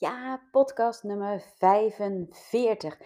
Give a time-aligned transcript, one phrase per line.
[0.00, 2.98] Ja, podcast nummer 45.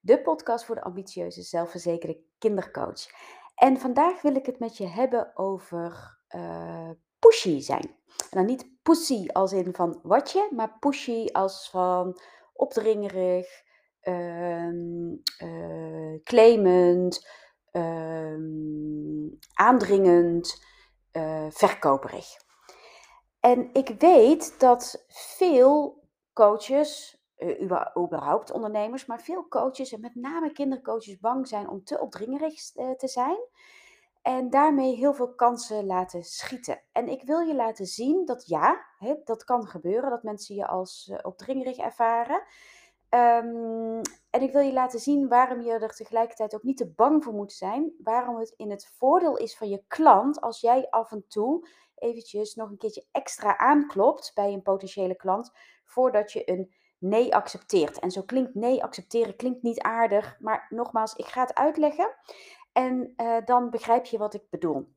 [0.00, 3.06] De podcast voor de ambitieuze, zelfverzekerde kindercoach.
[3.54, 7.96] En vandaag wil ik het met je hebben over eh, pushy zijn.
[8.06, 12.20] En dan niet pussy als in van watje, maar pushy als van
[12.52, 13.46] opdringerig,
[14.00, 17.28] ehm, eh, claimend,
[17.70, 20.64] ehm, aandringend,
[21.10, 22.26] eh, verkoperig.
[23.40, 26.01] En ik weet dat veel
[26.32, 27.60] coaches, uh,
[27.96, 32.90] überhaupt ondernemers, maar veel coaches en met name kindercoaches bang zijn om te opdringerig uh,
[32.90, 33.38] te zijn.
[34.22, 36.82] En daarmee heel veel kansen laten schieten.
[36.92, 40.66] En ik wil je laten zien dat ja, hè, dat kan gebeuren, dat mensen je
[40.66, 42.42] als uh, opdringerig ervaren.
[43.14, 47.24] Um, en ik wil je laten zien waarom je er tegelijkertijd ook niet te bang
[47.24, 47.92] voor moet zijn.
[48.02, 52.54] Waarom het in het voordeel is van je klant als jij af en toe eventjes
[52.54, 55.52] nog een keertje extra aanklopt bij een potentiële klant
[55.92, 57.98] voordat je een nee accepteert.
[57.98, 62.14] En zo klinkt nee accepteren klinkt niet aardig, maar nogmaals, ik ga het uitleggen
[62.72, 64.88] en uh, dan begrijp je wat ik bedoel.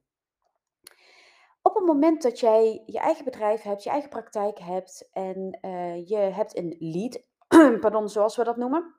[1.62, 6.08] Op het moment dat jij je eigen bedrijf hebt, je eigen praktijk hebt en uh,
[6.08, 7.28] je hebt een lead,
[7.82, 8.96] pardon, zoals we dat noemen,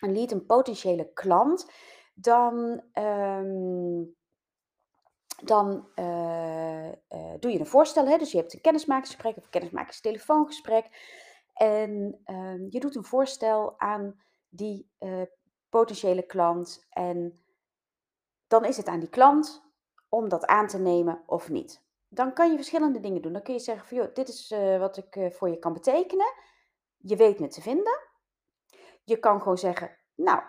[0.00, 1.70] een lead, een potentiële klant,
[2.14, 4.14] dan, um,
[5.44, 6.90] dan uh,
[7.40, 8.06] doe je een voorstel.
[8.06, 8.16] Hè?
[8.16, 10.88] Dus je hebt een kennismakingsgesprek of een kennismakingstelefoongesprek.
[11.56, 15.22] En um, je doet een voorstel aan die uh,
[15.68, 16.86] potentiële klant.
[16.90, 17.44] En
[18.46, 19.62] dan is het aan die klant
[20.08, 21.84] om dat aan te nemen of niet.
[22.08, 23.32] Dan kan je verschillende dingen doen.
[23.32, 26.32] Dan kun je zeggen van, joh, dit is wat ik voor je kan betekenen.
[26.96, 28.00] Je weet me te vinden.
[29.04, 30.42] Je kan gewoon zeggen, nou,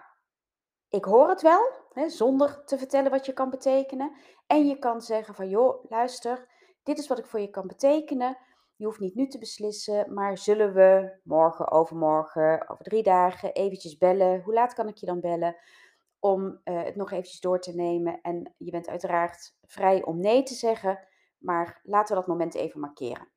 [0.90, 4.16] ik hoor het wel, hè, zonder te vertellen wat je kan betekenen.
[4.48, 6.48] En je kan zeggen van, joh, luister,
[6.84, 8.38] dit is wat ik voor je kan betekenen.
[8.78, 13.98] Je hoeft niet nu te beslissen, maar zullen we morgen, overmorgen, over drie dagen eventjes
[13.98, 14.42] bellen?
[14.42, 15.56] Hoe laat kan ik je dan bellen?
[16.20, 18.22] Om uh, het nog eventjes door te nemen.
[18.22, 21.08] En je bent uiteraard vrij om nee te zeggen,
[21.38, 23.28] maar laten we dat moment even markeren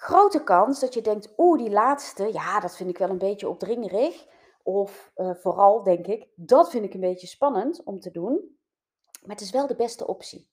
[0.00, 3.48] grote kans dat je denkt, oeh, die laatste, ja, dat vind ik wel een beetje
[3.48, 4.26] opdringerig.
[4.62, 8.58] Of uh, vooral denk ik, dat vind ik een beetje spannend om te doen.
[9.20, 10.48] Maar het is wel de beste optie.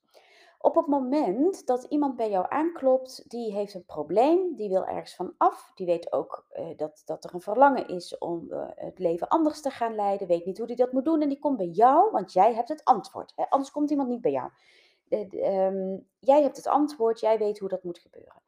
[0.60, 5.16] Op het moment dat iemand bij jou aanklopt, die heeft een probleem, die wil ergens
[5.16, 9.00] van af, die weet ook uh, dat, dat er een verlangen is om uh, het
[9.00, 11.58] leven anders te gaan leiden, weet niet hoe hij dat moet doen en die komt
[11.58, 13.34] bij jou, want jij hebt het antwoord.
[13.36, 13.50] Hè?
[13.50, 14.50] Anders komt iemand niet bij jou.
[15.10, 18.42] Um, jij hebt het antwoord, jij weet hoe dat moet gebeuren.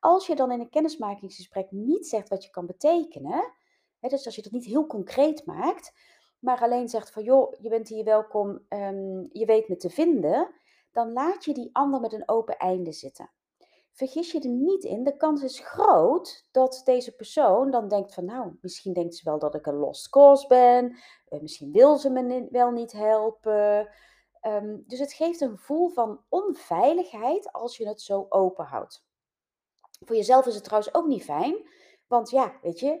[0.00, 3.52] Als je dan in een kennismakingsgesprek niet zegt wat je kan betekenen,
[4.00, 5.92] hè, dus als je dat niet heel concreet maakt,
[6.38, 10.54] maar alleen zegt van joh, je bent hier welkom, um, je weet me te vinden,
[10.96, 13.30] dan laat je die ander met een open einde zitten.
[13.92, 18.24] Vergis je er niet in, de kans is groot dat deze persoon dan denkt van
[18.24, 20.96] nou, misschien denkt ze wel dat ik een lost cause ben,
[21.28, 23.88] uh, misschien wil ze me wel niet helpen.
[24.42, 29.04] Um, dus het geeft een gevoel van onveiligheid als je het zo open houdt.
[30.04, 31.68] Voor jezelf is het trouwens ook niet fijn,
[32.06, 33.00] want ja, weet je,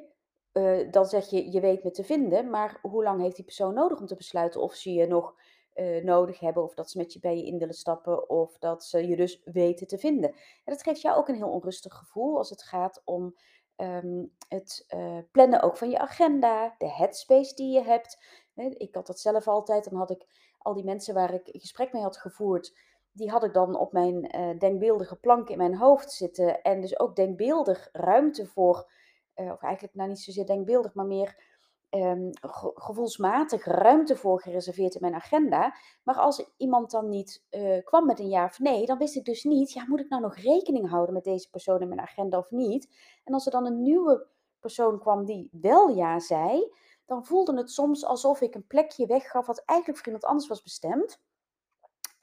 [0.52, 3.74] uh, dan zeg je, je weet me te vinden, maar hoe lang heeft die persoon
[3.74, 5.34] nodig om te besluiten of ze je nog
[5.76, 8.84] uh, nodig hebben, of dat ze met je bij je in willen stappen, of dat
[8.84, 10.30] ze je dus weten te vinden.
[10.30, 13.36] En dat geeft jou ook een heel onrustig gevoel als het gaat om
[13.76, 18.18] um, het uh, plannen ook van je agenda, de headspace die je hebt.
[18.54, 20.26] Ik had dat zelf altijd, dan had ik
[20.58, 22.78] al die mensen waar ik gesprek mee had gevoerd,
[23.12, 26.62] die had ik dan op mijn uh, denkbeeldige plank in mijn hoofd zitten.
[26.62, 28.90] En dus ook denkbeeldig ruimte voor,
[29.34, 31.55] of eigenlijk nou niet zozeer denkbeeldig, maar meer
[31.90, 32.30] um,
[32.74, 35.76] gevoelsmatig ruimte voor gereserveerd in mijn agenda.
[36.02, 39.24] Maar als iemand dan niet uh, kwam met een ja of nee, dan wist ik
[39.24, 42.38] dus niet, ja, moet ik nou nog rekening houden met deze persoon in mijn agenda
[42.38, 42.94] of niet?
[43.24, 44.26] En als er dan een nieuwe
[44.60, 46.72] persoon kwam die wel ja zei,
[47.04, 50.62] dan voelde het soms alsof ik een plekje weggaf wat eigenlijk voor iemand anders was
[50.62, 51.20] bestemd.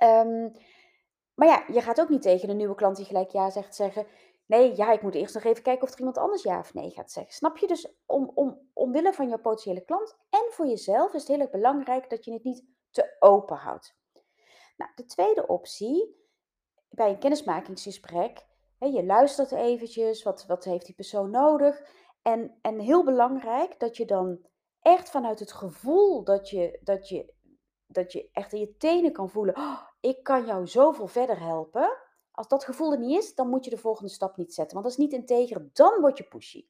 [0.03, 0.51] Um,
[1.35, 4.05] maar ja, je gaat ook niet tegen een nieuwe klant die gelijk ja zegt zeggen.
[4.45, 6.89] Nee, ja, ik moet eerst nog even kijken of er iemand anders ja of nee
[6.89, 7.33] gaat zeggen.
[7.33, 7.67] Snap je?
[7.67, 11.49] Dus om, om, omwille van jouw potentiële klant en voor jezelf is het heel erg
[11.49, 13.95] belangrijk dat je het niet te open houdt.
[14.77, 16.15] Nou, de tweede optie
[16.89, 18.45] bij een kennismakingsgesprek,
[18.79, 21.81] hè, je luistert eventjes, wat, wat heeft die persoon nodig?
[22.21, 24.45] En, en heel belangrijk dat je dan
[24.81, 27.33] echt vanuit het gevoel dat je, dat je,
[27.87, 31.97] dat je echt in je tenen kan voelen, oh, ik kan jou zoveel verder helpen.
[32.35, 34.73] Als dat gevoel er niet is, dan moet je de volgende stap niet zetten.
[34.73, 36.65] Want dat is niet integer, dan word je pushy.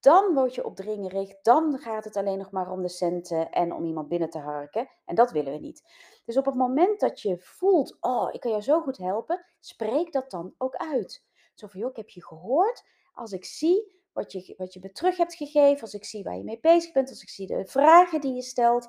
[0.00, 3.84] Dan word je opdringerig, dan gaat het alleen nog maar om de centen en om
[3.84, 4.88] iemand binnen te harken.
[5.04, 5.82] En dat willen we niet.
[6.24, 10.12] Dus op het moment dat je voelt, oh, ik kan jou zo goed helpen, spreek
[10.12, 11.24] dat dan ook uit.
[11.54, 12.84] Zo van, joh, ik heb je gehoord.
[13.12, 16.36] Als ik zie wat je, wat je me terug hebt gegeven, als ik zie waar
[16.36, 18.88] je mee bezig bent, als ik zie de vragen die je stelt,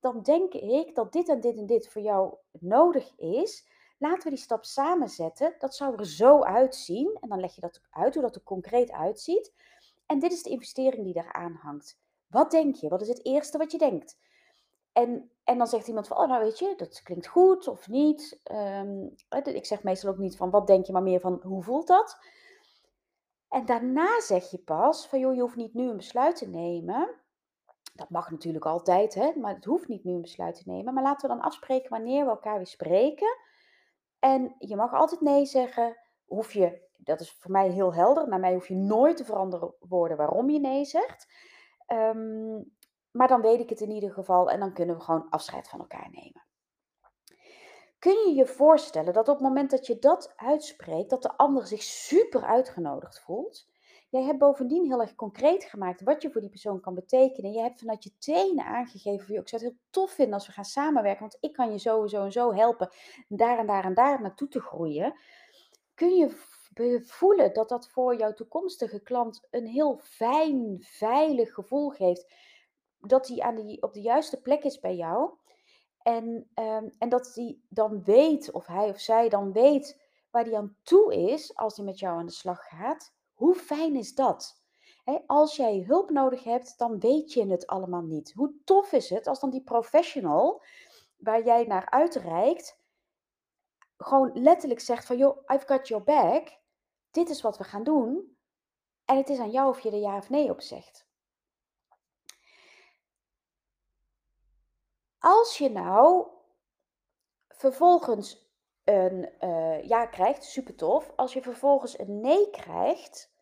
[0.00, 3.68] dan denk ik dat dit en dit en dit voor jou nodig is.
[4.00, 5.54] Laten we die stap samen zetten.
[5.58, 7.18] Dat zou er zo uitzien.
[7.20, 9.52] En dan leg je dat uit, hoe dat er concreet uitziet.
[10.06, 11.98] En dit is de investering die daaraan hangt.
[12.26, 12.88] Wat denk je?
[12.88, 14.18] Wat is het eerste wat je denkt?
[14.92, 18.40] En, en dan zegt iemand van, oh nou weet je, dat klinkt goed of niet.
[18.42, 19.06] Ehm,
[19.44, 22.18] ik zeg meestal ook niet van wat denk je, maar meer van hoe voelt dat?
[23.48, 27.14] En daarna zeg je pas van, joh, je hoeft niet nu een besluit te nemen.
[27.94, 30.94] Dat mag natuurlijk altijd, hè, maar het hoeft niet nu een besluit te nemen.
[30.94, 33.48] Maar laten we dan afspreken wanneer we elkaar weer spreken.
[34.20, 35.96] En je mag altijd nee zeggen.
[36.24, 38.28] Hoef je, dat is voor mij heel helder.
[38.28, 41.32] Naar mij hoef je nooit te veranderen woorden waarom je nee zegt.
[41.86, 42.72] Um,
[43.10, 45.80] maar dan weet ik het in ieder geval en dan kunnen we gewoon afscheid van
[45.80, 46.44] elkaar nemen.
[47.98, 51.66] Kun je je voorstellen dat op het moment dat je dat uitspreekt, dat de ander
[51.66, 53.68] zich super uitgenodigd voelt?
[54.10, 57.52] Jij hebt bovendien heel erg concreet gemaakt wat je voor die persoon kan betekenen.
[57.52, 60.64] Je hebt vanuit je tenen aangegeven, ik zou het heel tof vinden als we gaan
[60.64, 62.90] samenwerken, want ik kan je sowieso en zo helpen
[63.28, 65.14] daar en daar en daar naartoe te groeien.
[65.94, 72.26] Kun je voelen dat dat voor jouw toekomstige klant een heel fijn, veilig gevoel geeft?
[73.00, 75.30] dat hij aan die, op de juiste plek is bij jou.
[76.02, 80.56] En, ehm, en dat hij dan weet, of hij of zij dan weet waar hij
[80.56, 83.12] aan toe is als hij met jou aan de slag gaat.
[83.40, 84.58] Hoe fijn is dat?
[85.26, 88.32] als jij hulp nodig hebt, dan weet je het allemaal niet.
[88.32, 90.62] Hoe tof is het als dan die professional
[91.16, 92.80] waar jij naar uitreikt,
[93.96, 96.58] gewoon letterlijk zegt van, joh, I've got your back.
[97.10, 98.36] Dit is wat we gaan doen.
[99.04, 101.06] En het is aan jou of je er ja of nee op zegt.
[105.18, 106.26] Als je nou
[107.48, 108.49] vervolgens
[108.90, 111.12] een uh, ja krijgt, super tof.
[111.16, 113.32] Als je vervolgens een nee krijgt,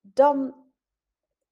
[0.00, 0.54] dan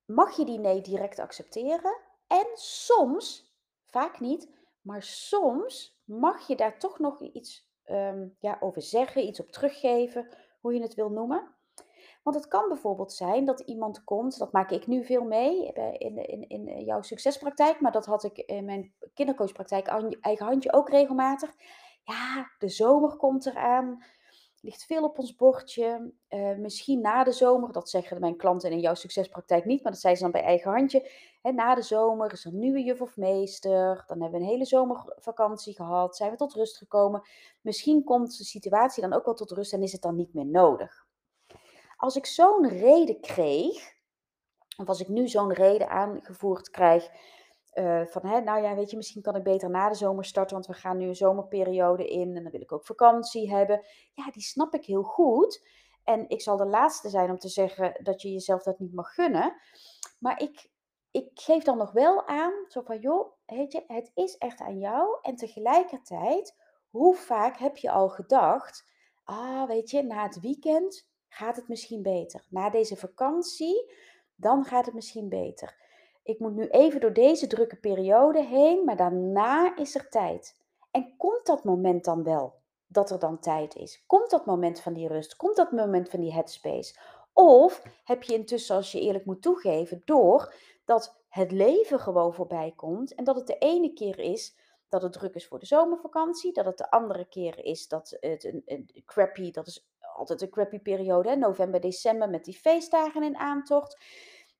[0.04, 1.96] mag je die nee direct accepteren.
[2.26, 3.54] En soms,
[3.86, 4.48] vaak niet,
[4.80, 10.28] maar soms mag je daar toch nog iets um, ja, over zeggen, iets op teruggeven,
[10.60, 11.54] hoe je het wil noemen.
[12.22, 16.16] Want het kan bijvoorbeeld zijn dat iemand komt, dat maak ik nu veel mee in,
[16.16, 19.86] in, in jouw succespraktijk, maar dat had ik in mijn kindercoachpraktijk
[20.20, 21.54] eigen handje ook regelmatig.
[22.04, 24.04] Ja, de zomer komt eraan,
[24.60, 26.12] ligt veel op ons bordje.
[26.28, 30.00] Uh, misschien na de zomer, dat zeggen mijn klanten in jouw succespraktijk niet, maar dat
[30.00, 31.10] zijn ze dan bij eigen handje.
[31.42, 34.52] Hè, na de zomer is er een nieuwe juf of meester, dan hebben we een
[34.52, 37.22] hele zomervakantie gehad, zijn we tot rust gekomen.
[37.60, 40.46] Misschien komt de situatie dan ook wel tot rust en is het dan niet meer
[40.46, 41.04] nodig
[42.04, 43.94] als ik zo'n reden kreeg,
[44.76, 47.10] of als ik nu zo'n reden aangevoerd krijg,
[47.74, 50.54] uh, van hè, nou ja, weet je, misschien kan ik beter na de zomer starten,
[50.54, 53.84] want we gaan nu een zomerperiode in en dan wil ik ook vakantie hebben.
[54.12, 55.68] Ja, die snap ik heel goed.
[56.04, 59.14] En ik zal de laatste zijn om te zeggen dat je jezelf dat niet mag
[59.14, 59.56] gunnen.
[60.18, 60.70] Maar ik,
[61.10, 64.78] ik geef dan nog wel aan, zo van joh, weet je, het is echt aan
[64.78, 65.18] jou.
[65.22, 66.56] En tegelijkertijd,
[66.90, 68.84] hoe vaak heb je al gedacht,
[69.24, 72.46] ah, weet je, na het weekend gaat het misschien beter.
[72.48, 73.92] Na deze vakantie,
[74.34, 75.82] dan gaat het misschien beter.
[76.24, 80.56] Ik moet nu even door deze drukke periode heen, maar daarna is er tijd.
[80.90, 82.54] En komt dat moment dan wel
[82.86, 84.04] dat er dan tijd is?
[84.06, 85.36] Komt dat moment van die rust?
[85.36, 86.98] Komt dat moment van die headspace?
[87.32, 90.54] Of heb je intussen, als je eerlijk moet toegeven, door
[90.84, 94.56] dat het leven gewoon voorbij komt en dat het de ene keer is
[94.88, 98.44] dat het druk is voor de zomervakantie, dat het de andere keer is dat het
[98.64, 101.36] een, crappy, dat is altijd een crappy periode, hè?
[101.36, 103.98] november, december met die feestdagen in aantocht.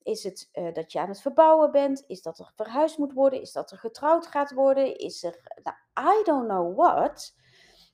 [0.05, 2.05] Is het uh, dat je aan het verbouwen bent?
[2.07, 3.41] Is dat er verhuisd moet worden?
[3.41, 4.99] Is dat er getrouwd gaat worden?
[4.99, 5.77] Is er, nou,
[6.19, 7.35] I don't know what.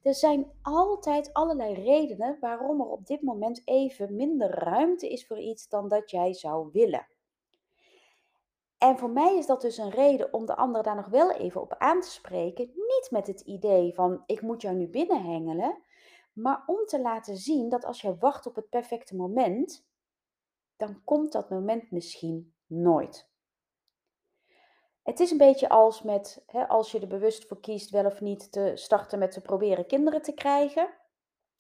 [0.03, 5.39] Er zijn altijd allerlei redenen waarom er op dit moment even minder ruimte is voor
[5.39, 7.07] iets dan dat jij zou willen.
[8.79, 11.61] En voor mij is dat dus een reden om de ander daar nog wel even
[11.61, 12.65] op aan te spreken.
[12.65, 15.83] Niet met het idee van ik moet jou nu binnenhengelen,
[16.33, 19.89] maar om te laten zien dat als je wacht op het perfecte moment,
[20.81, 23.29] dan komt dat moment misschien nooit.
[25.03, 28.21] Het is een beetje als met, hè, als je er bewust voor kiest wel of
[28.21, 30.95] niet te starten met te proberen kinderen te krijgen.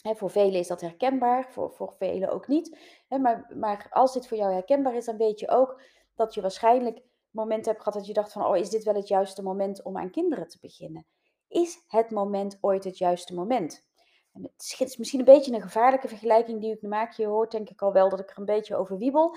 [0.03, 2.79] Hè, voor velen is dat herkenbaar, voor, voor velen ook niet.
[3.09, 5.83] Hè, maar, maar als dit voor jou herkenbaar is, dan weet je ook
[6.15, 9.09] dat je waarschijnlijk momenten hebt gehad dat je dacht van, oh, is dit wel het
[9.09, 11.07] juiste moment om aan kinderen te beginnen?
[11.49, 13.89] Is het moment ooit het juiste moment?
[14.32, 17.12] Het is misschien een beetje een gevaarlijke vergelijking die ik nu maak.
[17.12, 19.37] Je hoort denk ik al wel dat ik er een beetje over wiebel.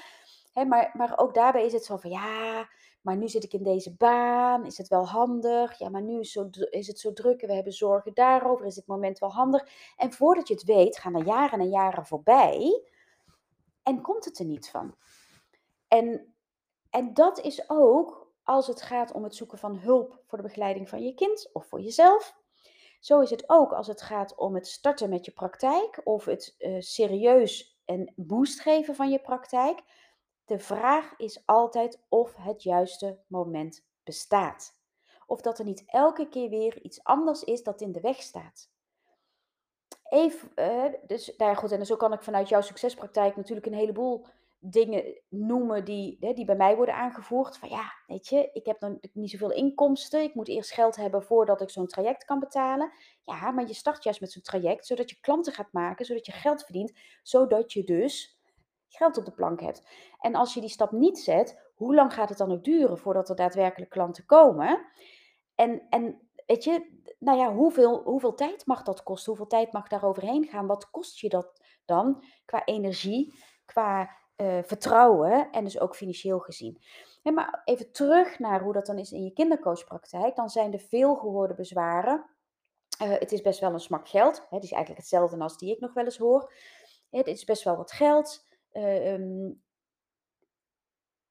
[0.54, 2.68] maar, maar ook daarbij is het zo van ja,
[3.02, 4.66] maar nu zit ik in deze baan.
[4.66, 5.80] Is het wel handig?
[5.80, 8.66] Ja, maar nu is, zo, is het zo druk en we hebben zorgen daarover.
[8.66, 9.68] Is dit moment wel handig?
[9.98, 12.84] En voordat je het weet, gaan er jaren en jaren voorbij.
[13.84, 14.96] En komt het er niet van.
[15.88, 16.34] En,
[16.90, 20.90] en dat is ook als het gaat om het zoeken van hulp voor de begeleiding
[20.90, 22.42] van je kind of voor jezelf.
[23.04, 26.56] Zo is het ook als het gaat om het starten met je praktijk of het
[26.60, 29.82] uh, serieus en boost geven van je praktijk.
[30.46, 34.80] De vraag is altijd of het juiste moment bestaat.
[35.28, 38.70] Of dat er niet elke keer weer iets anders is dat in de weg staat.
[40.10, 43.74] Even, uh, dus nou ja, goed, en zo kan ik vanuit jouw succespraktijk natuurlijk een
[43.74, 44.26] heleboel
[44.66, 47.58] dingen noemen die, hè, die bij mij worden aangevoerd.
[47.58, 50.24] Van ja, weet je, ik heb nog niet zoveel inkomsten.
[50.24, 52.92] Ik moet eerst geld hebben voordat ik zo'n traject kan betalen.
[53.24, 56.32] Ja, maar je start juist met zo'n traject zodat je klanten gaat maken, zodat je
[56.32, 58.40] geld verdient, zodat je dus
[58.88, 59.88] geld op de plank hebt.
[60.20, 63.30] En als je die stap niet zet, hoe lang gaat het dan ook duren voordat
[63.30, 64.86] er daadwerkelijk klanten komen?
[65.56, 69.28] En, en weet je, nou ja, hoeveel, hoeveel tijd mag dat kosten?
[69.28, 70.68] Hoeveel tijd mag daar overheen gaan?
[70.68, 73.34] Wat kost je dat dan qua energie,
[73.66, 76.82] qua uh, vertrouwen en dus ook financieel gezien?
[77.32, 80.36] maar even terug naar hoe dat dan is in je kindercoachpraktijk.
[80.36, 82.26] Dan zijn er veel gehoorde bezwaren.
[83.02, 84.38] Uh, het is best wel een smak geld.
[84.38, 86.54] Hè, het is eigenlijk hetzelfde als die ik nog wel eens hoor.
[87.10, 88.48] Het is best wel wat geld.
[88.74, 89.50] Uh,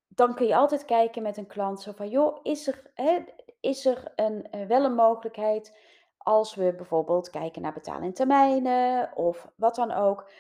[0.09, 3.25] dan kun je altijd kijken met een klant zo van, joh, is er, hè,
[3.61, 5.77] is er een, wel een mogelijkheid
[6.17, 10.31] als we bijvoorbeeld kijken naar betalen in termijnen of wat dan ook.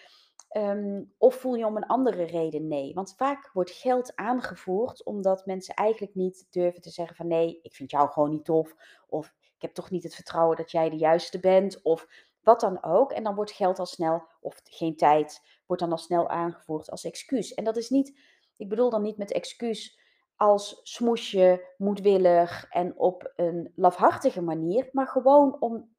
[0.56, 2.94] Um, of voel je om een andere reden nee?
[2.94, 7.74] Want vaak wordt geld aangevoerd omdat mensen eigenlijk niet durven te zeggen van nee, ik
[7.74, 8.74] vind jou gewoon niet tof.
[9.08, 11.82] Of ik heb toch niet het vertrouwen dat jij de juiste bent.
[11.82, 12.06] Of
[12.42, 13.12] wat dan ook.
[13.12, 17.04] En dan wordt geld al snel, of geen tijd, wordt dan al snel aangevoerd als
[17.04, 17.54] excuus.
[17.54, 18.18] En dat is niet,
[18.56, 20.00] ik bedoel dan niet met excuus
[20.36, 25.94] als smoesje, moedwillig en op een lafhartige manier, maar gewoon om,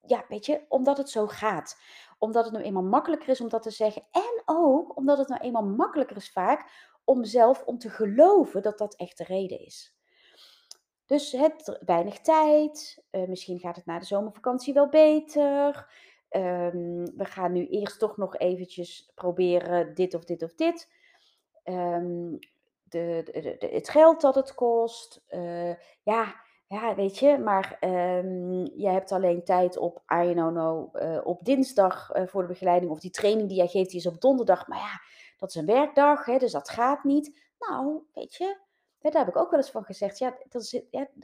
[0.00, 1.80] ja, weet je, omdat het zo gaat.
[2.24, 4.02] Omdat het nou eenmaal makkelijker is om dat te zeggen.
[4.10, 6.70] En ook omdat het nou eenmaal makkelijker is vaak
[7.04, 9.96] om zelf om te geloven dat dat echt de reden is.
[11.06, 15.92] Dus het, weinig tijd, uh, misschien gaat het na de zomervakantie wel beter.
[16.30, 20.88] Um, we gaan nu eerst toch nog eventjes proberen dit of dit of dit.
[21.64, 22.38] Um,
[22.82, 25.24] de, het geld dat het kost.
[25.28, 30.96] Uh, ja, ja, weet je, maar um, je hebt alleen tijd op, I don't know,
[30.96, 32.90] uh, op dinsdag uh, voor de begeleiding.
[32.92, 34.66] Of die training die jij geeft, die is op donderdag.
[34.68, 35.00] Maar ja,
[35.38, 37.40] dat is een werkdag, hè, dus dat gaat niet.
[37.58, 38.58] Nou, weet je,
[38.98, 40.18] daar heb ik ook wel eens van gezegd.
[40.18, 40.82] Ja, dat is,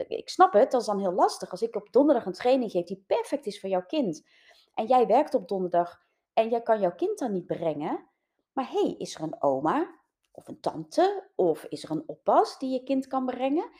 [0.08, 1.50] ik snap het, dat is dan heel lastig.
[1.50, 4.26] Als ik op donderdag een training geef die perfect is voor jouw kind.
[4.74, 8.08] En jij werkt op donderdag en jij kan jouw kind dan niet brengen.
[8.52, 9.98] Maar hé, hey, is er een oma
[10.30, 13.70] of een tante of is er een oppas die je kind kan brengen?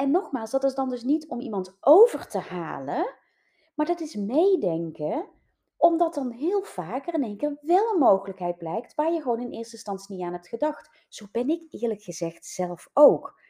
[0.00, 3.14] En nogmaals, dat is dan dus niet om iemand over te halen,
[3.74, 5.28] maar dat is meedenken,
[5.76, 9.40] omdat dan heel vaak er in één keer wel een mogelijkheid blijkt waar je gewoon
[9.40, 10.90] in eerste instantie niet aan hebt gedacht.
[11.08, 13.40] Zo ben ik eerlijk gezegd zelf ook.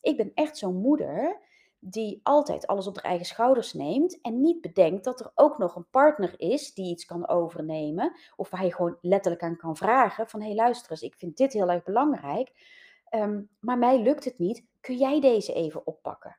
[0.00, 1.40] Ik ben echt zo'n moeder
[1.78, 5.76] die altijd alles op haar eigen schouders neemt en niet bedenkt dat er ook nog
[5.76, 10.28] een partner is die iets kan overnemen of waar je gewoon letterlijk aan kan vragen
[10.28, 12.52] van hé hey, luister eens, ik vind dit heel erg belangrijk,
[13.10, 16.38] um, maar mij lukt het niet, kun jij deze even oppakken?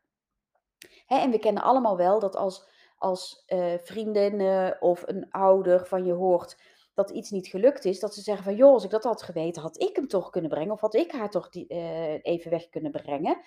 [1.05, 6.05] Hè, en we kennen allemaal wel dat als, als uh, vriendinnen of een ouder van
[6.05, 6.57] je hoort
[6.93, 9.61] dat iets niet gelukt is, dat ze zeggen van joh, als ik dat had geweten,
[9.61, 12.69] had ik hem toch kunnen brengen of had ik haar toch die, uh, even weg
[12.69, 13.41] kunnen brengen.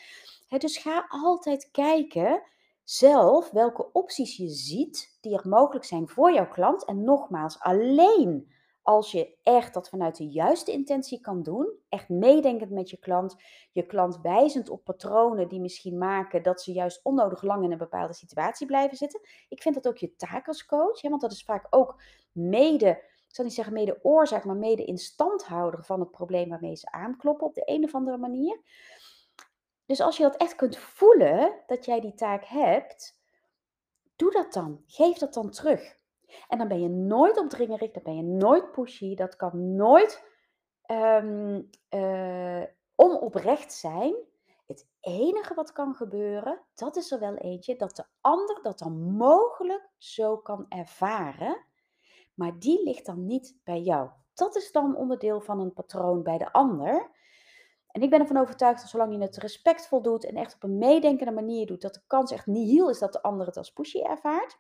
[0.59, 2.43] Dus ga altijd kijken
[2.85, 6.85] zelf welke opties je ziet die er mogelijk zijn voor jouw klant.
[6.85, 8.53] En nogmaals, alleen
[8.85, 13.37] als je echt dat vanuit de juiste intentie kan doen, echt meedenkend met je klant,
[13.73, 17.79] je klant wijzend op patronen die misschien maken dat ze juist onnodig lang in een
[17.79, 19.21] bepaalde situatie blijven zitten.
[19.49, 22.89] Ik vind dat ook je taak als coach, hè, want dat is vaak ook mede,
[23.29, 27.47] ik zal niet zeggen mede oorzaak, maar mede instandhouder van het probleem waarmee ze aankloppen
[27.47, 28.61] op de een of andere manier.
[29.87, 33.21] Dus als je dat echt kunt voelen, dat jij die taak hebt,
[34.17, 34.83] doe dat dan.
[34.87, 36.03] Geef dat dan terug.
[36.49, 40.25] En dan ben je nooit opdringerig, dan ben je nooit pushy, dat kan nooit
[40.91, 41.71] um,
[42.95, 44.15] onoprecht zijn.
[44.67, 49.01] Het enige wat kan gebeuren, dat is er wel eentje, dat de ander dat dan
[49.01, 51.65] mogelijk zo kan ervaren,
[52.35, 54.11] maar die ligt dan niet bij jou.
[54.35, 57.11] Dat is dan onderdeel van een patroon bij de ander.
[57.87, 60.79] En ik ben ervan overtuigd dat zolang je het respectvol doet en echt op een
[60.79, 63.73] meedenkende manier doet, dat de kans echt niet heel is dat de ander het als
[63.73, 64.59] pushy ervaart.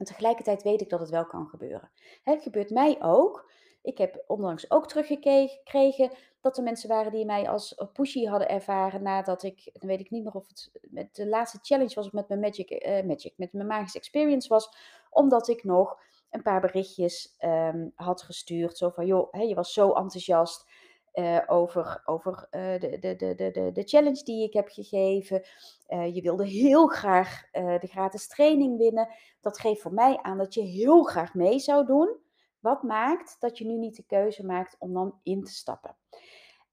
[0.00, 1.90] En tegelijkertijd weet ik dat het wel kan gebeuren.
[2.22, 3.50] Het gebeurt mij ook.
[3.82, 9.02] Ik heb onlangs ook teruggekregen dat er mensen waren die mij als pushy hadden ervaren
[9.02, 12.12] nadat ik, dan weet ik niet meer of het met de laatste challenge was of
[12.12, 14.76] met mijn Magic, uh, Magic met mijn Magische Experience was,
[15.10, 18.78] omdat ik nog een paar berichtjes ehm, had gestuurd.
[18.78, 20.70] Zo van, joh, hè, je was zo enthousiast.
[21.14, 25.42] Uh, over, over uh, de, de, de, de, de challenge die ik heb gegeven.
[25.88, 29.08] Uh, je wilde heel graag de gratis training winnen.
[29.40, 32.16] Dat geeft voor mij aan dat je heel graag mee zou doen.
[32.60, 35.96] Wat maakt dat je nu niet de keuze maakt om dan in te stappen?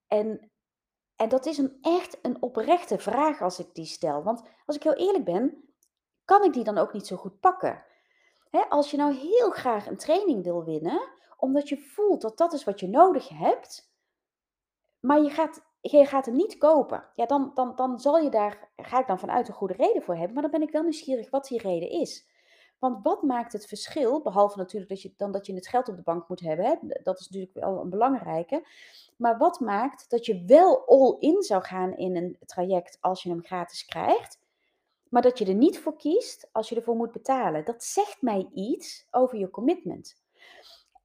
[0.08, 0.52] En,
[1.16, 4.24] en dat is een echt een oprechte vraag als ik die stel.
[4.24, 5.74] Want als ik heel eerlijk ben,
[6.26, 7.84] kan ik die dan ook niet zo goed pakken.
[8.50, 12.54] Hè, als je nou heel graag een training wil winnen, omdat je voelt dat dat
[12.54, 13.87] is wat je nodig hebt,
[15.00, 18.70] maar je gaat, je gaat hem niet kopen, ja, dan, dan, dan zal je daar,
[18.76, 21.30] ga ik dan vanuit een goede reden voor hebben, maar dan ben ik wel nieuwsgierig
[21.30, 22.36] wat die reden is.
[22.80, 25.96] Want wat maakt het verschil, behalve natuurlijk dat je, dan dat je het geld op
[25.96, 28.68] de bank moet hebben, hè, dat is natuurlijk wel een belangrijke,
[29.16, 33.44] maar wat maakt dat je wel all-in zou gaan in een traject als je hem
[33.44, 34.40] gratis krijgt,
[35.10, 37.66] maar dat je er niet voor kiest als je ervoor moet betalen.
[37.66, 40.22] Dat zegt mij iets over je commitment.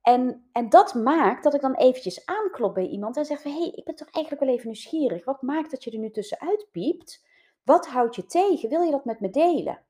[0.03, 3.51] En, en dat maakt dat ik dan eventjes aanklop bij iemand en zeg van...
[3.51, 5.25] hé, hey, ik ben toch eigenlijk wel even nieuwsgierig.
[5.25, 7.25] Wat maakt dat je er nu tussenuit piept?
[7.63, 8.69] Wat houdt je tegen?
[8.69, 9.83] Wil je dat met me delen?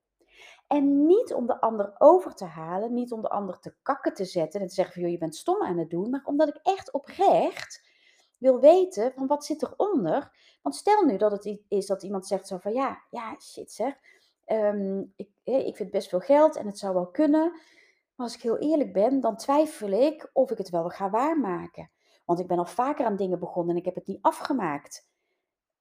[0.67, 4.25] En niet om de ander over te halen, niet om de ander te kakken te
[4.25, 6.60] zetten en te zeggen van joh, je bent stom aan het doen, maar omdat ik
[6.63, 7.82] echt oprecht
[8.38, 10.32] wil weten van wat zit eronder.
[10.62, 13.93] Want stel nu dat het is dat iemand zegt zo van ja, ja, shit zeg,
[14.48, 17.60] um, ik, ik vind best veel geld en het zou wel kunnen.
[18.15, 21.91] Maar als ik heel eerlijk ben, dan twijfel ik of ik het wel ga waarmaken.
[22.25, 25.12] Want ik ben al vaker aan dingen begonnen en ik heb het niet afgemaakt.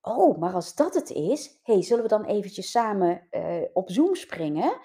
[0.00, 4.14] Oh, maar als dat het is, hey, zullen we dan eventjes samen uh, op Zoom
[4.14, 4.80] springen?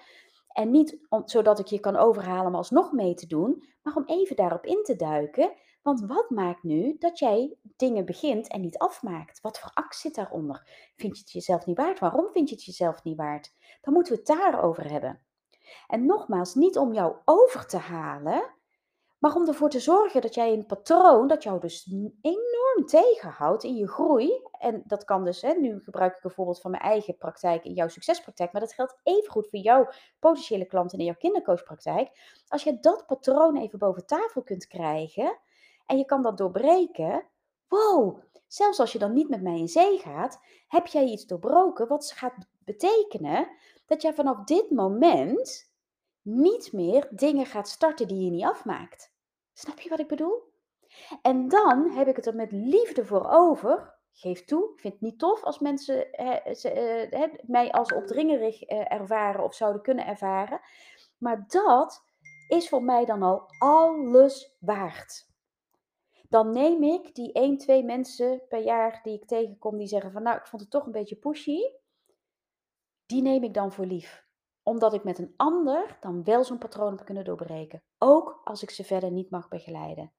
[0.48, 4.04] En niet om, zodat ik je kan overhalen om alsnog mee te doen, maar om
[4.06, 5.52] even daarop in te duiken.
[5.82, 9.40] Want wat maakt nu dat jij dingen begint en niet afmaakt?
[9.40, 10.68] Wat voor angst zit daaronder?
[10.96, 11.98] Vind je het jezelf niet waard?
[11.98, 13.54] Waarom vind je het jezelf niet waard?
[13.80, 15.22] Dan moeten we het daarover hebben.
[15.86, 18.56] En nogmaals, niet om jou over te halen,
[19.18, 23.74] maar om ervoor te zorgen dat jij een patroon dat jou dus enorm tegenhoudt in
[23.74, 24.42] je groei.
[24.58, 27.72] En dat kan dus, hè, nu gebruik ik een voorbeeld van mijn eigen praktijk in
[27.72, 32.10] jouw succespraktijk, maar dat geldt even goed voor jouw potentiële klanten in jouw kindercoachpraktijk.
[32.48, 35.38] Als je dat patroon even boven tafel kunt krijgen
[35.86, 37.26] en je kan dat doorbreken,
[37.68, 41.88] wow, zelfs als je dan niet met mij in zee gaat, heb jij iets doorbroken
[41.88, 43.48] wat gaat betekenen
[43.88, 45.72] dat jij vanaf dit moment
[46.22, 49.14] niet meer dingen gaat starten die je niet afmaakt.
[49.52, 50.52] Snap je wat ik bedoel?
[51.22, 53.96] En dan heb ik het er met liefde voor over.
[54.12, 59.44] Geef toe, ik vind het niet tof als mensen eh, mij als opdringerig eh, ervaren
[59.44, 60.60] of zouden kunnen ervaren.
[61.18, 62.04] Maar dat
[62.48, 65.26] is voor mij dan al alles waard.
[66.28, 70.22] Dan neem ik die 1, 2 mensen per jaar die ik tegenkom die zeggen van
[70.22, 71.58] nou, ik vond het toch een beetje pushy.
[73.08, 74.26] Die neem ik dan voor lief
[74.68, 77.82] omdat ik met een ander dan wel zo'n patroon heb kunnen doorbreken.
[77.98, 80.12] Ook als ik ze verder niet mag begeleiden.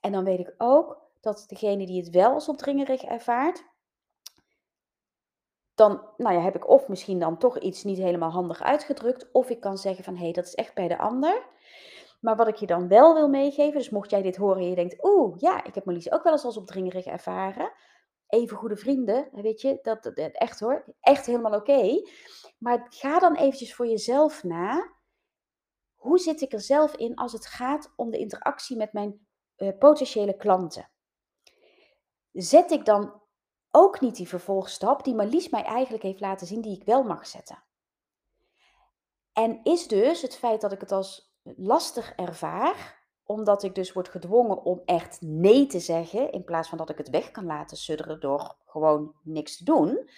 [0.00, 3.64] En dan weet ik ook dat degene die het wel als opdringerig ervaart,
[5.74, 9.50] dan nou ja, heb ik of misschien dan toch iets niet helemaal handig uitgedrukt, of
[9.50, 11.46] ik kan zeggen van hé, hey, dat is echt bij de ander.
[12.20, 14.74] Maar wat ik je dan wel wil meegeven, dus mocht jij dit horen en je
[14.74, 17.72] denkt, oeh, ja, ik heb Marlies ook wel eens als opdringerig ervaren.
[18.34, 22.02] Even goede vrienden, weet je, dat, echt hoor, echt helemaal oké.
[22.58, 24.92] Maar ga dan eventjes voor jezelf na.
[25.94, 29.78] Hoe zit ik er zelf in als het gaat om de interactie met mijn uh,
[29.78, 30.90] potentiële klanten?
[32.32, 33.22] Zet ik dan
[33.70, 37.26] ook niet die vervolgstap die Marlies mij eigenlijk heeft laten zien, die ik wel mag
[37.26, 37.64] zetten?
[39.32, 44.08] En is dus het feit dat ik het als lastig ervaar, omdat ik dus word
[44.08, 47.76] gedwongen om echt nee te zeggen, in plaats van dat ik het weg kan laten
[47.76, 50.08] sudderen door gewoon niks te doen,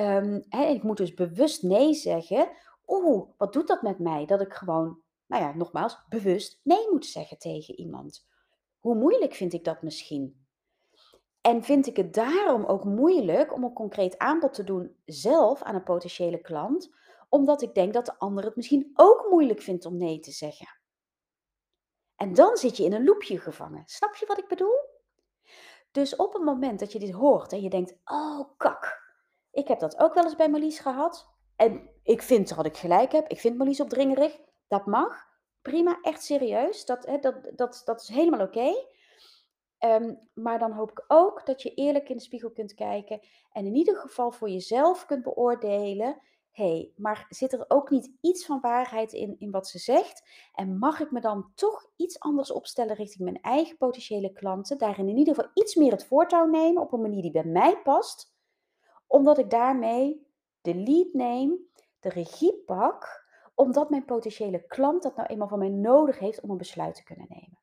[0.00, 2.48] Um, ik moet dus bewust nee zeggen.
[2.86, 4.26] Oeh, wat doet dat met mij?
[4.26, 8.26] Dat ik gewoon, nou ja, nogmaals, bewust nee moet zeggen tegen iemand.
[8.78, 10.46] Hoe moeilijk vind ik dat misschien?
[11.40, 15.74] En vind ik het daarom ook moeilijk om een concreet aanbod te doen zelf aan
[15.74, 16.94] een potentiële klant,
[17.28, 20.68] omdat ik denk dat de ander het misschien ook moeilijk vindt om nee te zeggen.
[22.24, 23.82] En dan zit je in een loopje gevangen.
[23.86, 24.78] Snap je wat ik bedoel?
[25.90, 29.02] Dus op het moment dat je dit hoort en je denkt: oh kak,
[29.50, 31.28] ik heb dat ook wel eens bij Marlies gehad.
[31.56, 33.28] En ik vind dat ik gelijk heb.
[33.28, 34.40] Ik vind Marlies opdringerig.
[34.68, 35.26] Dat mag.
[35.62, 36.84] Prima, echt serieus.
[36.84, 38.72] Dat, hè, dat, dat, dat is helemaal oké.
[39.78, 43.20] Ehm, maar dan hoop ik ook dat je eerlijk in de spiegel kunt kijken.
[43.52, 46.20] En in ieder geval voor jezelf kunt beoordelen.
[46.54, 50.28] Hey, maar zit er ook niet iets van waarheid in, in wat ze zegt?
[50.52, 54.78] En mag ik me dan toch iets anders opstellen richting mijn eigen potentiële klanten?
[54.78, 57.82] Daarin in ieder geval iets meer het voortouw nemen op een manier die bij mij
[57.82, 58.34] past,
[59.06, 60.26] omdat ik daarmee
[60.60, 65.68] de lead neem, de regie pak, omdat mijn potentiële klant dat nou eenmaal van mij
[65.68, 67.58] nodig heeft om een besluit te kunnen nemen.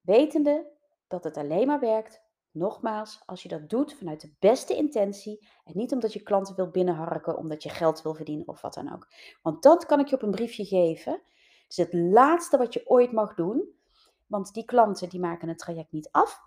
[0.00, 0.70] Wetende
[1.06, 5.72] dat het alleen maar werkt Nogmaals, als je dat doet vanuit de beste intentie en
[5.76, 9.08] niet omdat je klanten wil binnenharken, omdat je geld wil verdienen of wat dan ook.
[9.42, 11.12] Want dat kan ik je op een briefje geven.
[11.12, 11.22] Het
[11.68, 13.78] is het laatste wat je ooit mag doen.
[14.26, 16.40] Want die klanten die maken het traject niet af.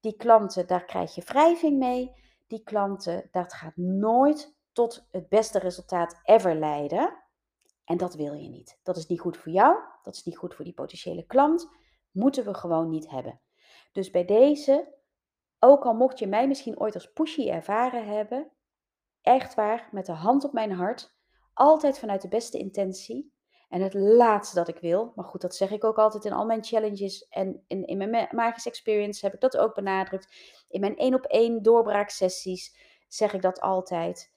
[0.00, 2.12] Die klanten, daar krijg je wrijving mee.
[2.46, 7.22] Die klanten, dat gaat nooit tot het beste resultaat ever leiden.
[7.84, 8.78] En dat wil je niet.
[8.82, 9.76] Dat is niet goed voor jou.
[10.02, 11.68] Dat is niet goed voor die potentiële klant.
[12.10, 13.40] Moeten we gewoon niet hebben.
[13.92, 14.96] Dus bij deze
[15.58, 18.50] ook al mocht je mij misschien ooit als pushy ervaren hebben,
[19.22, 21.16] echt waar, met de hand op mijn hart,
[21.54, 23.36] altijd vanuit de beste intentie.
[23.68, 26.46] En het laatste dat ik wil, maar goed, dat zeg ik ook altijd in al
[26.46, 30.34] mijn challenges en in, in mijn Magisch Experience heb ik dat ook benadrukt.
[30.68, 32.76] In mijn één op één doorbraaksessies
[33.08, 34.32] zeg ik dat altijd.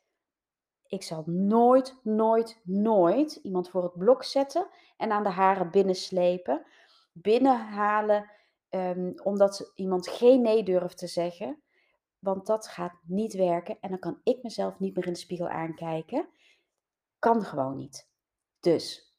[0.87, 6.65] Ik zal nooit, nooit, nooit iemand voor het blok zetten en aan de haren binnenslepen,
[7.11, 8.31] binnenhalen
[8.75, 11.61] Um, omdat iemand geen nee durft te zeggen.
[12.19, 13.77] Want dat gaat niet werken.
[13.79, 16.29] En dan kan ik mezelf niet meer in de spiegel aankijken.
[17.19, 18.09] Kan gewoon niet.
[18.59, 19.15] Dus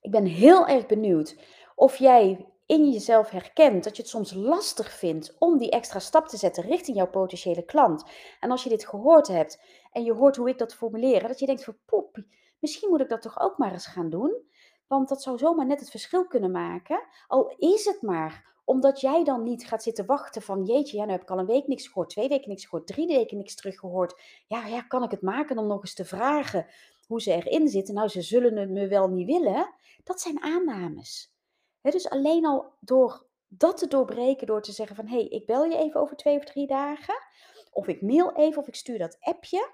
[0.00, 1.36] ik ben heel erg benieuwd
[1.74, 6.28] of jij in jezelf herkent dat je het soms lastig vindt om die extra stap
[6.28, 8.04] te zetten richting jouw potentiële klant.
[8.40, 11.46] En als je dit gehoord hebt en je hoort hoe ik dat formuleer, dat je
[11.46, 12.24] denkt van poep,
[12.58, 14.47] misschien moet ik dat toch ook maar eens gaan doen.
[14.88, 17.06] Want dat zou zomaar net het verschil kunnen maken.
[17.26, 21.10] Al is het maar omdat jij dan niet gaat zitten wachten van jeetje, ja, nu
[21.10, 24.20] heb ik al een week niks gehoord, twee weken niks gehoord, drie weken niks teruggehoord.
[24.46, 26.66] Ja, ja, kan ik het maken om nog eens te vragen
[27.06, 27.94] hoe ze erin zitten?
[27.94, 29.74] Nou, ze zullen het me wel niet willen.
[30.04, 31.32] Dat zijn aannames.
[31.82, 35.64] dus alleen al door dat te doorbreken, door te zeggen van hé, hey, ik bel
[35.64, 37.14] je even over twee of drie dagen.
[37.70, 39.70] Of ik mail even of ik stuur dat appje.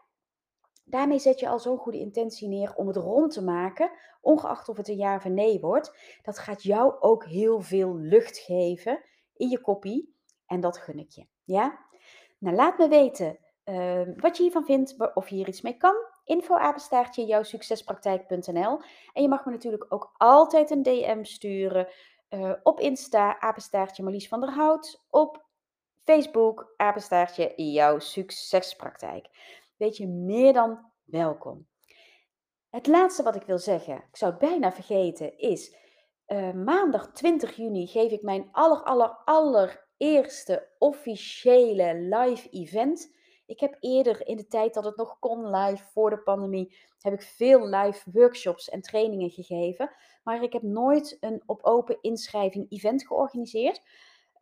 [0.85, 4.77] Daarmee zet je al zo'n goede intentie neer om het rond te maken, ongeacht of
[4.77, 6.19] het een ja of nee wordt.
[6.23, 9.05] Dat gaat jou ook heel veel lucht geven
[9.37, 10.15] in je kopie
[10.47, 11.27] en dat gun ik je.
[11.45, 11.79] Ja?
[12.39, 15.95] Nou, laat me weten uh, wat je hiervan vindt, of je hier iets mee kan.
[16.25, 18.81] Info apenstaartje jouwsuccespraktijk.nl
[19.13, 21.89] En je mag me natuurlijk ook altijd een DM sturen
[22.31, 25.45] uh, op Insta, apenstaartje Marlies van der Hout, op
[26.05, 29.29] Facebook, apenstaartje jouw succespraktijk
[29.85, 31.67] weet je meer dan welkom.
[32.71, 35.77] Het laatste wat ik wil zeggen, ik zou het bijna vergeten, is
[36.27, 43.15] uh, maandag 20 juni geef ik mijn aller, aller, allereerste officiële live event.
[43.47, 47.13] Ik heb eerder in de tijd dat het nog kon live voor de pandemie, heb
[47.13, 49.91] ik veel live workshops en trainingen gegeven.
[50.23, 53.83] Maar ik heb nooit een op open inschrijving event georganiseerd.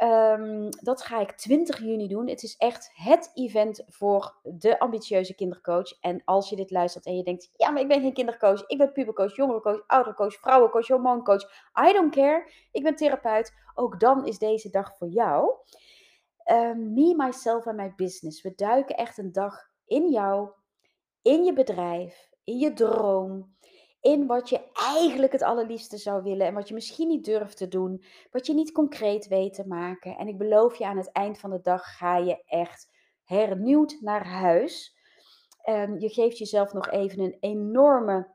[0.03, 2.29] Um, dat ga ik 20 juni doen.
[2.29, 6.01] Het is echt het event voor de ambitieuze kindercoach.
[6.01, 8.79] En als je dit luistert en je denkt: ja, maar ik ben geen kindercoach, ik
[8.79, 11.43] ben pubercoach, jongerencoach, oudercoach, vrouwencoach, hormooncoach.
[11.89, 12.51] I don't care.
[12.71, 13.53] Ik ben therapeut.
[13.75, 15.55] Ook dan is deze dag voor jou.
[16.53, 18.43] Um, me, myself en my business.
[18.43, 20.51] We duiken echt een dag in jou,
[21.23, 23.55] in je bedrijf, in je droom
[24.03, 27.69] in wat je eigenlijk het allerliefste zou willen en wat je misschien niet durft te
[27.69, 30.17] doen, wat je niet concreet weet te maken.
[30.17, 32.91] En ik beloof je, aan het eind van de dag ga je echt
[33.25, 34.97] hernieuwd naar huis.
[35.69, 38.35] Um, je geeft jezelf nog even een enorme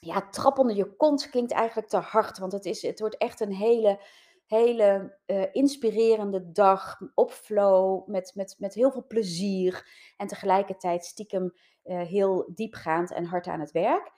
[0.00, 1.30] ja, trap onder je kont.
[1.30, 4.00] Klinkt eigenlijk te hard, want het, is, het wordt echt een hele,
[4.46, 11.52] hele uh, inspirerende dag op flow, met, met, met heel veel plezier en tegelijkertijd stiekem
[11.84, 14.12] uh, heel diepgaand en hard aan het werk.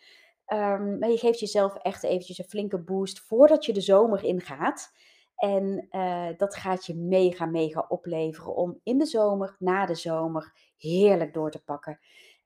[0.52, 4.92] Um, maar je geeft jezelf echt eventjes een flinke boost voordat je de zomer ingaat.
[5.36, 10.52] En uh, dat gaat je mega, mega opleveren om in de zomer, na de zomer,
[10.76, 11.98] heerlijk door te pakken.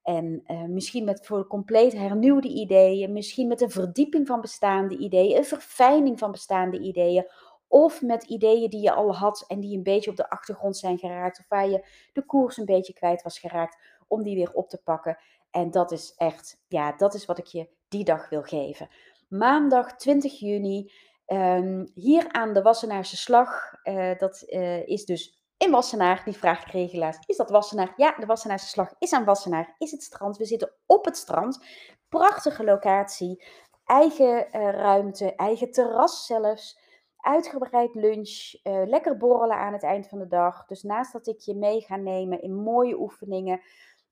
[0.03, 5.37] En uh, misschien met voor compleet hernieuwde ideeën, misschien met een verdieping van bestaande ideeën,
[5.37, 7.27] een verfijning van bestaande ideeën.
[7.69, 10.99] Of met ideeën die je al had en die een beetje op de achtergrond zijn
[10.99, 11.38] geraakt.
[11.38, 14.83] Of waar je de koers een beetje kwijt was geraakt, om die weer op te
[14.83, 15.19] pakken.
[15.51, 18.88] En dat is echt, ja, dat is wat ik je die dag wil geven.
[19.29, 20.92] Maandag 20 juni,
[21.27, 23.75] um, hier aan de Wassenaarse Slag.
[23.85, 26.22] Uh, dat uh, is dus in Wassenaar.
[26.25, 27.29] Die vraag kreeg ik laatst.
[27.29, 27.92] Is dat Wassenaar?
[27.96, 29.75] Ja, de Wassenaarse Slag is aan Wassenaar.
[29.79, 30.37] Is het strand?
[30.37, 31.64] We zitten op het strand.
[32.09, 33.44] Prachtige locatie.
[33.85, 36.85] Eigen uh, ruimte, eigen terras zelfs.
[37.16, 40.66] Uitgebreid lunch, lekker borrelen aan het eind van de dag.
[40.66, 43.61] Dus naast dat ik je mee ga nemen in mooie oefeningen,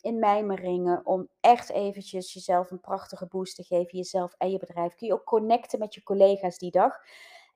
[0.05, 4.95] in mijmeringen om echt eventjes jezelf een prachtige boost te geven, jezelf en je bedrijf.
[4.95, 6.99] Kun je ook connecten met je collega's die dag.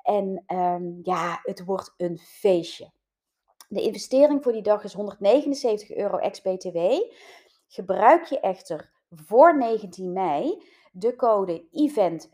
[0.02, 2.90] En ehm, ja, het wordt een feestje.
[3.68, 6.78] De investering voor die dag is 179 euro ex-BTW.
[7.66, 12.28] Gebruik je echter voor 19 mei de code event-2022,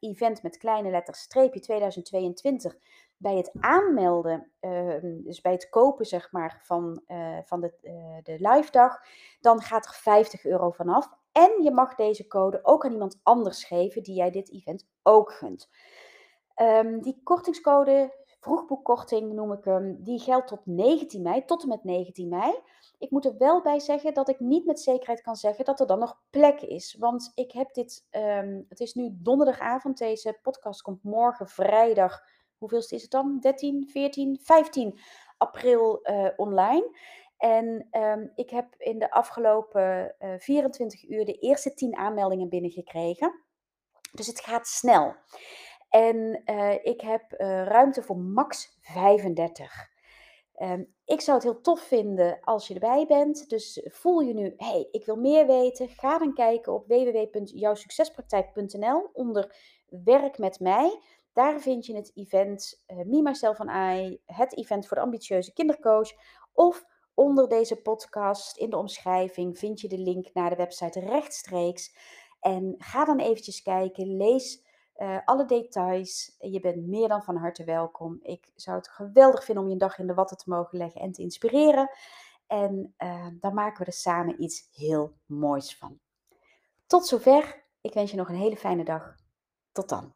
[0.00, 2.76] event met kleine letters streepje 2022,
[3.22, 8.16] bij het aanmelden, ehm, dus bij het kopen zeg maar van, uh, van de, uh,
[8.22, 8.98] de live dag,
[9.40, 11.08] dan gaat er 50 euro vanaf.
[11.32, 15.32] En je mag deze code ook aan iemand anders geven die jij dit event ook
[15.32, 15.70] gunt.
[16.56, 21.84] Um, die kortingscode vroegboekkorting noem ik hem, die geldt tot 19 mei, tot en met
[21.84, 22.54] 19 mei.
[22.98, 25.86] Ik moet er wel bij zeggen dat ik niet met zekerheid kan zeggen dat er
[25.86, 26.96] dan nog plek is.
[26.98, 32.20] Want ik heb dit, um, het is nu donderdagavond, deze podcast komt morgen vrijdag,
[32.62, 33.38] hoeveelste is het dan?
[33.40, 34.98] 13, 14, 15
[35.38, 36.98] april uh, online.
[37.36, 42.48] En um, ik heb in de afgelopen uh, eh, 24 uur de eerste 10 aanmeldingen
[42.48, 43.40] binnengekregen.
[44.12, 45.14] Dus het gaat snel.
[45.88, 47.32] En uh, ik heb
[47.68, 49.90] ruimte voor max 35.
[50.56, 53.48] Um, ehm, ik zou het heel tof vinden als je erbij bent.
[53.48, 55.88] Dus voel je nu, hey, ik wil meer weten.
[55.88, 59.54] Ga dan kijken op www.jouwsuccespraktijk.nl onder
[60.04, 61.00] werk met mij.
[61.32, 65.52] Daar vind je het event uh, Me, Myself and I, het event voor de ambitieuze
[65.52, 66.12] kindercoach.
[66.52, 71.96] Of onder deze podcast in de omschrijving vind je de link naar de website rechtstreeks.
[72.40, 74.64] En ga dan eventjes kijken, lees
[74.96, 76.36] uh, alle details.
[76.38, 78.18] Je bent meer dan van harte welkom.
[78.22, 81.00] Ik zou het geweldig vinden om je een dag in de watten te mogen leggen
[81.00, 81.90] en te inspireren.
[82.46, 85.98] En uh, dan maken we er samen iets heel moois van.
[86.86, 87.64] Tot zover.
[87.80, 89.16] Ik wens je nog een hele fijne dag.
[89.72, 90.14] Tot dan.